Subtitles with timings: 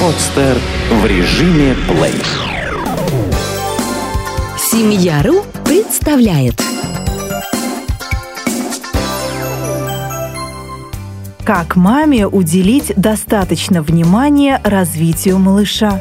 [0.00, 0.58] Подстер
[0.90, 2.12] в режиме плей.
[4.58, 6.62] Семья.ру представляет
[11.44, 15.98] Как маме уделить достаточно внимания развитию малыша?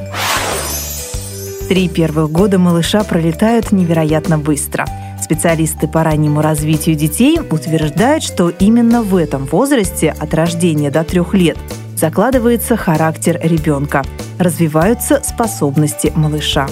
[1.70, 4.86] Три первых года малыша пролетают невероятно быстро.
[5.23, 11.34] Специалисты по раннему развитию детей утверждают, что именно в этом возрасте от рождения до трех
[11.34, 11.57] лет
[11.96, 14.04] закладывается характер ребенка,
[14.38, 16.68] развиваются способности малыша.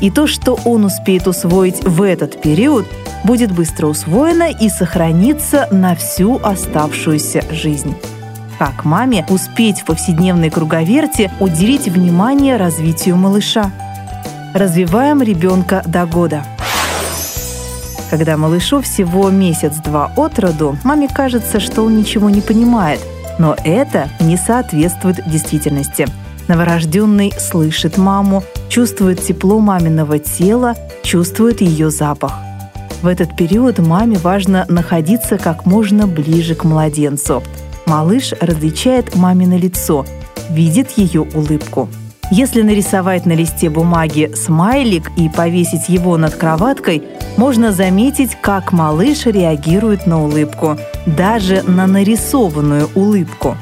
[0.00, 2.86] И то, что он успеет усвоить в этот период,
[3.24, 7.94] будет быстро усвоено и сохранится на всю оставшуюся жизнь.
[8.58, 13.70] Как маме успеть в повседневной круговерте уделить внимание развитию малыша?
[14.54, 16.44] Развиваем ребенка до года.
[18.10, 23.00] Когда малышу всего месяц-два от роду, маме кажется, что он ничего не понимает,
[23.40, 26.06] но это не соответствует действительности.
[26.46, 32.34] Новорожденный слышит маму, чувствует тепло маминого тела, чувствует ее запах.
[33.00, 37.42] В этот период маме важно находиться как можно ближе к младенцу.
[37.86, 40.04] Малыш различает мамино лицо,
[40.50, 41.88] видит ее улыбку.
[42.30, 47.02] Если нарисовать на листе бумаги смайлик и повесить его над кроваткой,
[47.36, 53.56] можно заметить, как малыш реагирует на улыбку, даже на нарисованную улыбку.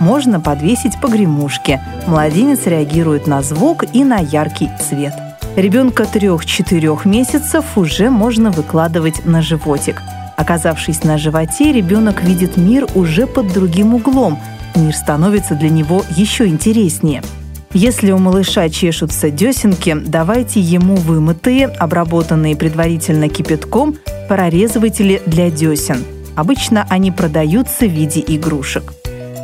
[0.00, 1.82] Можно подвесить погремушки.
[2.06, 5.12] Младенец реагирует на звук и на яркий цвет.
[5.56, 10.00] Ребенка 3-4 месяцев уже можно выкладывать на животик.
[10.38, 14.38] Оказавшись на животе, ребенок видит мир уже под другим углом.
[14.76, 17.22] Мир становится для него еще интереснее–
[17.74, 23.96] если у малыша чешутся десенки, давайте ему вымытые, обработанные предварительно кипятком,
[24.28, 26.02] прорезыватели для десен.
[26.34, 28.94] Обычно они продаются в виде игрушек.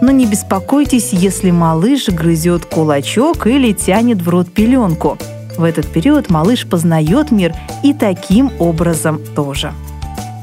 [0.00, 5.19] Но не беспокойтесь, если малыш грызет кулачок или тянет в рот пеленку.
[5.58, 9.73] В этот период малыш познает мир и таким образом тоже.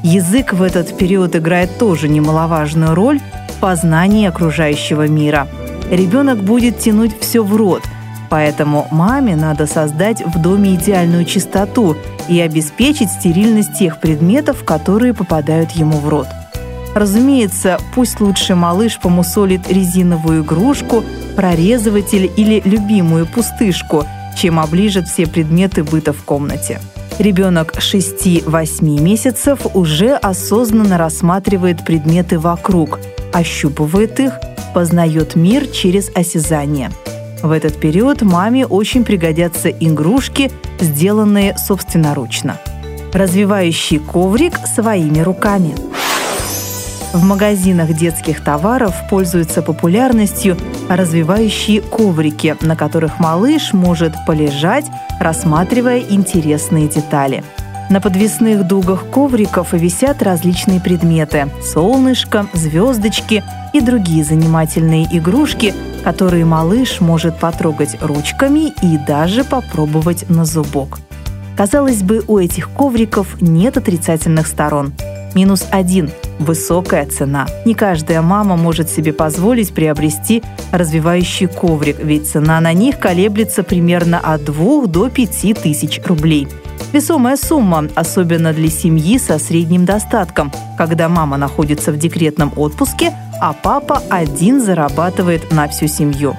[0.04, 5.48] Язык в этот период играет тоже немаловажную роль в познании окружающего мира–
[5.96, 7.82] ребенок будет тянуть все в рот.
[8.30, 11.96] Поэтому маме надо создать в доме идеальную чистоту
[12.28, 16.26] и обеспечить стерильность тех предметов, которые попадают ему в рот.
[16.94, 21.04] Разумеется, пусть лучше малыш помусолит резиновую игрушку,
[21.36, 24.04] прорезыватель или любимую пустышку,
[24.36, 26.80] чем оближет все предметы быта в комнате.
[27.18, 32.98] Ребенок 6-8 месяцев уже осознанно рассматривает предметы вокруг,
[33.32, 34.32] ощупывает их–
[34.72, 36.90] познает мир через осязание.
[37.42, 40.50] В этот период маме очень пригодятся игрушки,
[40.80, 42.58] сделанные собственноручно.
[43.12, 45.74] Развивающий коврик своими руками.
[47.12, 50.56] В магазинах детских товаров пользуются популярностью
[50.88, 54.86] развивающие коврики, на которых малыш может полежать,
[55.20, 57.44] рассматривая интересные детали–
[57.92, 63.44] на подвесных дугах ковриков висят различные предметы– солнышко, звездочки
[63.74, 71.00] и другие занимательные игрушки, которые малыш может потрогать ручками и даже попробовать на зубок.
[71.54, 74.94] Казалось бы, у этих ковриков нет отрицательных сторон.
[75.34, 77.46] Минус один– высокая цена.
[77.66, 84.18] Не каждая мама может себе позволить приобрести развивающий коврик, ведь цена на них колеблется примерно
[84.18, 86.48] от 2 до 5 тысяч рублей–
[86.92, 93.54] Весомая сумма, особенно для семьи со средним достатком, когда мама находится в декретном отпуске, а
[93.54, 96.36] папа один зарабатывает на всю семью.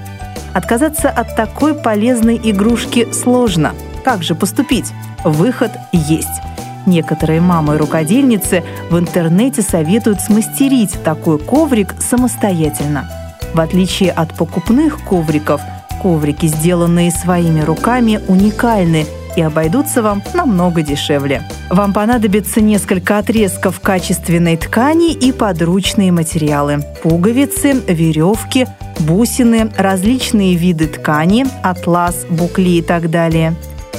[0.54, 3.74] Отказаться от такой полезной игрушки сложно.
[4.06, 4.94] Как же поступить?
[5.24, 6.28] Выход есть.
[6.86, 13.10] Некоторые мамы-рукодельницы в интернете советуют смастерить такой коврик самостоятельно.
[13.56, 15.62] В отличие от покупных ковриков,
[16.02, 21.44] коврики, сделанные своими руками, уникальны– и обойдутся вам намного дешевле.
[21.70, 26.84] Вам понадобится несколько отрезков качественной ткани и подручные материалы.
[27.02, 28.68] Пуговицы, веревки,
[29.00, 33.56] бусины, различные виды ткани, атлас, букли и так далее.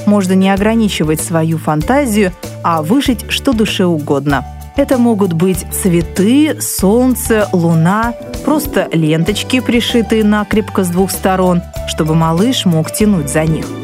[0.07, 2.33] Можно не ограничивать свою фантазию,
[2.63, 4.45] а вышить что душе угодно.
[4.77, 8.13] Это могут быть цветы, солнце, луна,
[8.45, 13.67] просто ленточки, пришитые накрепко с двух сторон, чтобы малыш мог тянуть за них–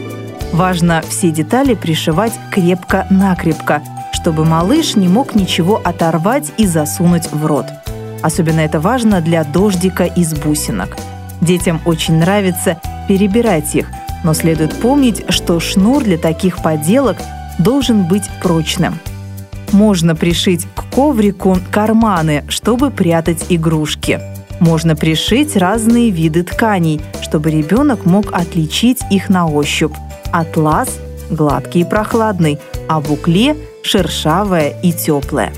[0.53, 3.83] Важно все детали пришивать крепко-накрепко,
[4.13, 7.67] чтобы малыш не мог ничего оторвать и засунуть в рот.
[8.23, 10.97] Особенно это важно для дождика из бусинок.
[11.41, 13.89] Детям очень нравится перебирать их,
[14.25, 17.17] но следует помнить, что шнур для таких поделок
[17.59, 18.99] должен быть прочным.
[19.73, 24.21] Можно пришить к коврику карманы, чтобы прятать игрушки.
[24.59, 29.95] Можно пришить разные виды тканей, чтобы ребенок мог отличить их на ощупь.
[30.33, 30.99] Атлас–
[31.31, 35.53] гладкий и прохладный, а букле– шершавое и теплое.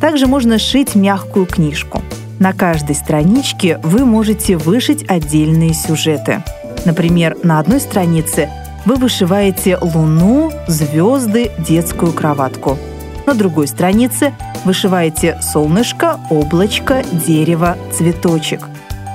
[0.00, 2.02] Также можно сшить мягкую книжку.
[2.38, 6.42] На каждой страничке вы можете вышить отдельные сюжеты.
[6.84, 8.48] Например, на одной странице
[8.86, 12.78] вы вышиваете луну, звезды, детскую кроватку.
[13.26, 14.32] На другой странице
[14.64, 18.68] вышиваете солнышко, облачко, дерево, цветочек.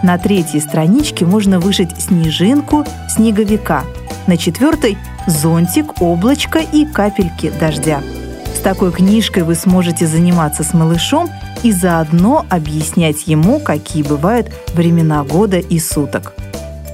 [0.04, 3.84] На третьей страничке можно вышить снежинку, снеговика.
[4.28, 4.98] На четвертой–
[5.28, 8.02] зонтик, облачко и капельки дождя.
[8.56, 11.30] С такой книжкой вы сможете заниматься с малышом
[11.64, 16.34] и заодно объяснять ему, какие бывают времена года и суток.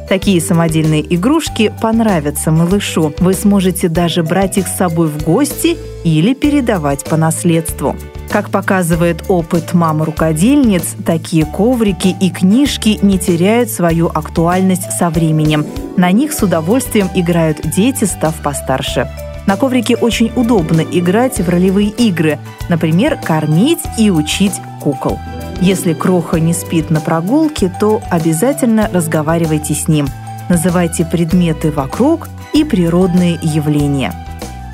[0.08, 3.14] Такие самодельные игрушки понравятся малышу.
[3.20, 7.96] Вы сможете даже брать их с собой в гости или передавать по наследству.
[8.32, 15.66] Как показывает опыт мам-рукодельниц, такие коврики и книжки не теряют свою актуальность со временем.
[15.98, 19.10] На них с удовольствием играют дети, став постарше.
[19.48, 22.38] На коврике очень удобно играть в ролевые игры,
[22.70, 25.18] например, кормить и учить кукол.
[25.60, 30.08] Если Кроха не спит на прогулке, то обязательно разговаривайте с ним.
[30.50, 34.14] Называйте предметы вокруг и природные явления.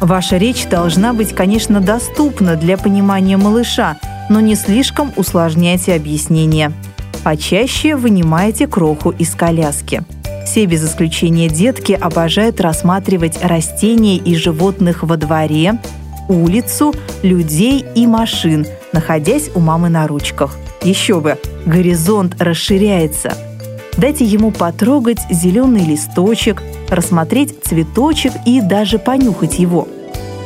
[0.01, 3.97] Ваша речь должна быть, конечно, доступна для понимания малыша,
[4.29, 6.71] но не слишком усложняйте объяснение.
[7.23, 10.03] Почаще вынимайте кроху из коляски.
[10.45, 15.79] Все без исключения детки обожают рассматривать растения и животных во дворе,
[16.29, 16.93] улицу,
[17.23, 20.55] людей и машин, находясь у мамы на ручках.
[20.83, 23.35] Еще бы, горизонт расширяется.
[23.97, 29.87] Дайте ему потрогать зеленый листочек, рассмотреть цветочек и даже понюхать его.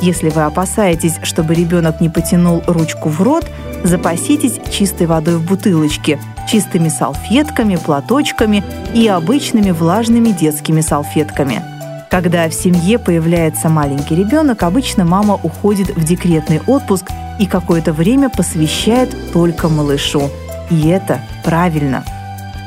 [0.01, 3.45] Если вы опасаетесь, чтобы ребенок не потянул ручку в рот,
[3.83, 6.19] запаситесь чистой водой в бутылочке,
[6.49, 8.63] чистыми салфетками, платочками
[8.93, 11.61] и обычными влажными детскими салфетками.
[12.09, 18.29] Когда в семье появляется маленький ребенок, обычно мама уходит в декретный отпуск и какое-то время
[18.29, 20.29] посвящает только малышу.
[20.71, 22.03] И это правильно.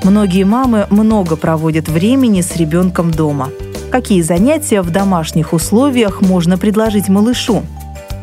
[0.05, 3.51] Многие мамы много проводят времени с ребенком дома.
[3.93, 7.63] Какие занятия в домашних условиях можно предложить малышу?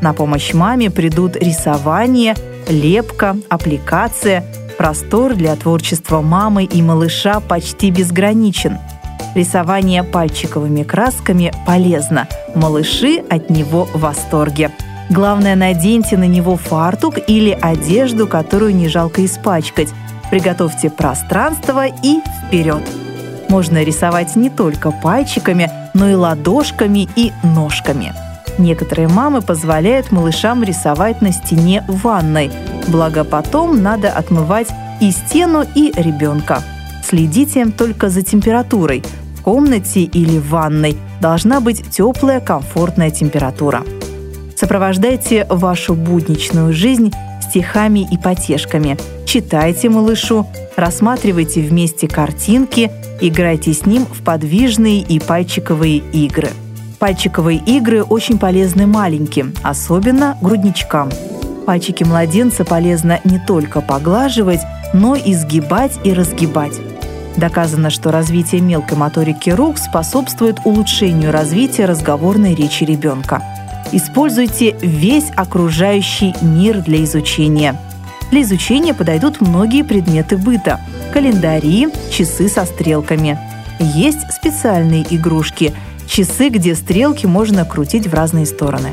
[0.01, 2.35] На помощь маме придут рисование,
[2.67, 4.43] лепка, аппликация.
[4.77, 8.77] Простор для творчества мамы и малыша почти безграничен.
[9.35, 12.27] Рисование пальчиковыми красками полезно.
[12.55, 14.71] Малыши от него в восторге.
[15.09, 19.89] Главное, наденьте на него фартук или одежду, которую не жалко испачкать.
[20.29, 22.83] Приготовьте пространство и вперед!
[23.49, 28.13] Можно рисовать не только пальчиками, но и ладошками и ножками.
[28.59, 32.51] Некоторые мамы позволяют малышам рисовать на стене в ванной,
[32.87, 34.67] благо потом надо отмывать
[35.01, 36.61] и стену, и ребенка.
[37.03, 39.03] Следите только за температурой.
[39.35, 43.83] В комнате или в ванной должна быть теплая, комфортная температура.
[44.55, 47.11] Сопровождайте вашу будничную жизнь
[47.41, 48.97] стихами и потешками.
[49.29, 52.89] Читайте малышу, рассматривайте вместе картинки,
[53.21, 56.49] играйте с ним в подвижные и пальчиковые игры.
[56.97, 61.11] Пальчиковые игры очень полезны маленьким, особенно грудничкам.
[61.67, 64.61] Пальчики младенца полезно не только поглаживать,
[64.95, 66.73] но и сгибать и разгибать.
[67.37, 73.43] Доказано, что развитие мелкой моторики рук способствует улучшению развития разговорной речи ребенка.
[73.91, 77.79] Используйте весь окружающий мир для изучения.
[78.31, 80.79] Для изучения подойдут многие предметы быта–
[81.13, 83.39] календари, часы со стрелками.
[83.79, 85.73] Есть специальные игрушки–
[86.07, 88.89] часы, где стрелки можно крутить в разные стороны.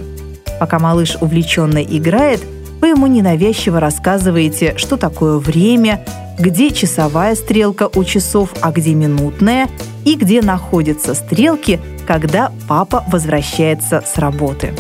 [0.61, 2.41] Пока малыш увлеченно играет,
[2.81, 6.05] вы ему ненавязчиво рассказываете, что такое время,
[6.39, 9.69] где часовая стрелка у часов, а где минутная,
[10.05, 14.73] и где находятся стрелки, когда папа возвращается с работы.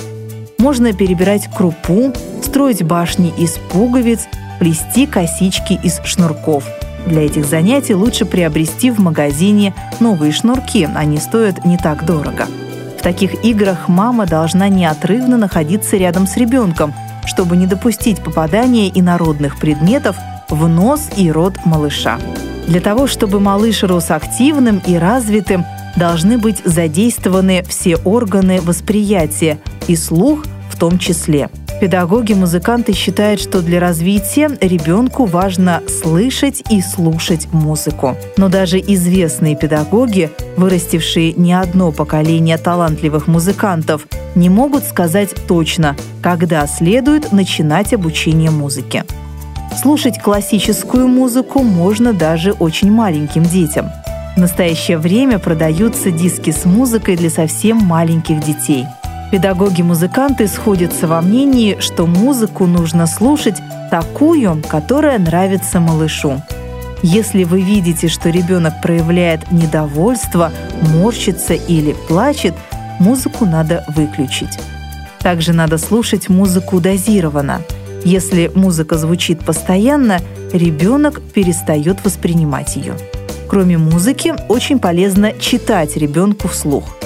[0.58, 4.26] Можно перебирать крупу, строить башни из пуговиц,
[4.58, 6.64] плести косички из шнурков.
[7.06, 12.46] Для этих занятий лучше приобрести в магазине новые шнурки, они стоят не так дорого.
[12.98, 16.92] В таких играх мама должна неотрывно находиться рядом с ребенком,
[17.24, 20.16] чтобы не допустить попадания инородных предметов
[20.48, 22.18] в нос и рот малыша.
[22.66, 25.64] Для того, чтобы малыш рос активным и развитым,
[25.96, 31.48] должны быть задействованы все органы восприятия и слух в том числе.
[31.80, 38.16] Педагоги-музыканты считают, что для развития ребенку важно слышать и слушать музыку.
[38.38, 46.66] Но даже известные педагоги, вырастившие не одно поколение талантливых музыкантов, не могут сказать точно, когда
[46.66, 49.04] следует начинать обучение музыке.
[49.80, 53.90] Слушать классическую музыку можно даже очень маленьким детям.
[54.34, 58.86] В настоящее время продаются диски с музыкой для совсем маленьких детей.
[59.30, 63.56] Педагоги-музыканты сходятся во мнении, что музыку нужно слушать
[63.90, 66.40] такую, которая нравится малышу.
[67.02, 70.52] Если вы видите, что ребенок проявляет недовольство,
[70.94, 72.54] морщится или плачет,
[73.00, 74.58] музыку надо выключить.
[75.20, 77.62] Также надо слушать музыку дозированно.
[78.04, 80.20] Если музыка звучит постоянно,
[80.52, 82.94] ребенок перестает воспринимать ее.
[83.48, 86.96] Кроме музыки, очень полезно читать ребенку вслух.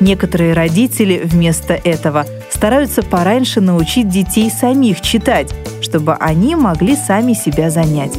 [0.00, 7.70] Некоторые родители вместо этого стараются пораньше научить детей самих читать, чтобы они могли сами себя
[7.70, 8.18] занять.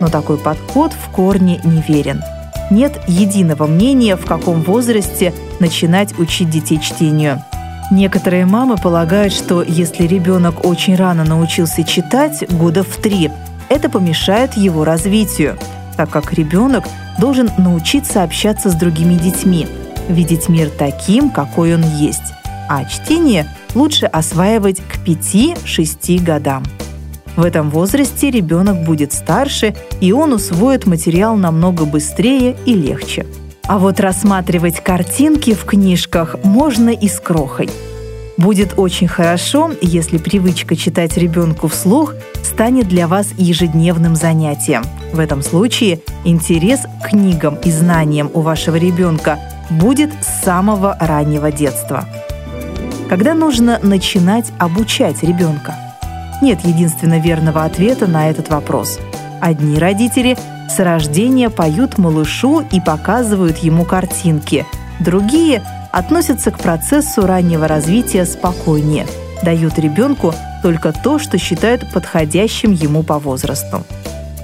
[0.00, 2.22] Но такой подход в корне неверен.
[2.70, 7.42] Нет единого мнения, в каком возрасте начинать учить детей чтению.
[7.90, 13.30] Некоторые мамы полагают, что если ребенок очень рано научился читать, года в три,
[13.70, 15.58] это помешает его развитию,
[15.96, 16.84] так как ребенок
[17.18, 19.66] должен научиться общаться с другими детьми,
[20.08, 22.32] видеть мир таким, какой он есть,
[22.68, 26.62] а чтение лучше осваивать к 5-6 годам.
[27.36, 33.26] В этом возрасте ребенок будет старше, и он усвоит материал намного быстрее и легче.
[33.68, 37.70] А вот рассматривать картинки в книжках можно и с крохой.
[38.38, 44.82] Будет очень хорошо, если привычка читать ребенку вслух станет для вас ежедневным занятием.
[45.12, 49.38] В этом случае интерес к книгам и знаниям у вашего ребенка
[49.70, 52.04] будет с самого раннего детства.
[53.08, 55.74] Когда нужно начинать обучать ребенка–
[56.40, 58.98] нет единственно верного ответа на этот вопрос.
[59.40, 60.36] Одни родители
[60.68, 64.64] с рождения поют малышу и показывают ему картинки.
[65.00, 69.06] Другие относятся к процессу раннего развития спокойнее,
[69.42, 73.84] дают ребенку только то, что считают подходящим ему по возрасту.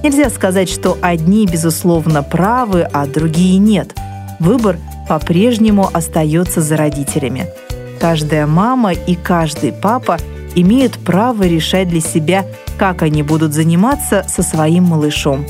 [0.03, 3.95] Нельзя сказать, что одни, безусловно, правы, а другие нет.
[4.41, 7.47] Выбор по-прежнему остается за родителями.
[8.01, 10.19] Каждая мама и каждый папа–
[10.55, 12.45] имеют право решать для себя,
[12.79, 15.45] как они будут заниматься со своим малышом.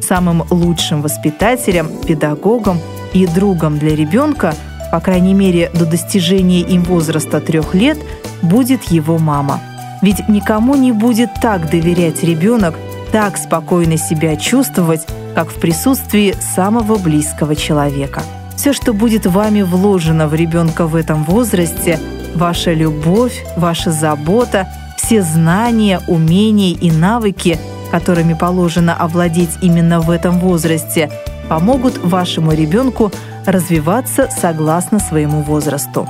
[0.00, 2.78] Самым лучшим воспитателем, педагогом
[3.12, 4.54] и другом для ребенка,
[4.90, 7.98] по крайней мере до достижения им возраста трех лет,
[8.42, 9.60] будет его мама.
[10.02, 12.74] Ведь никому не будет так доверять ребенок,
[13.12, 15.06] так спокойно себя чувствовать,
[15.40, 18.22] как в присутствии самого близкого человека.
[18.56, 21.98] Все, что будет вами вложено в ребенка в этом возрасте,
[22.34, 24.68] Ваша любовь, ваша забота,
[24.98, 27.58] все знания, умения и навыки,
[27.90, 31.10] которыми положено овладеть именно в этом возрасте,
[31.48, 33.10] помогут вашему ребенку
[33.46, 36.06] развиваться согласно своему возрасту.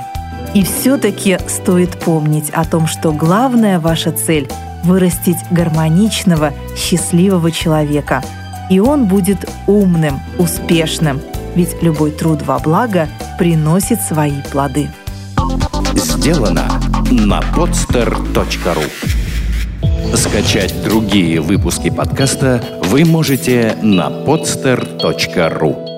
[0.53, 4.49] И все-таки стоит помнить о том, что главная ваша цель–
[4.83, 8.21] вырастить гармоничного, счастливого человека.
[8.71, 11.19] И он будет умным, успешным,
[11.55, 14.89] ведь любой труд во благо приносит свои плоды.
[15.93, 16.79] Сделано
[17.11, 18.83] на podster.ru
[20.15, 25.90] Скачать другие выпуски подкаста вы можете на podster.ru